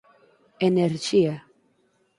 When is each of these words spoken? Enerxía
Enerxía 0.69 1.33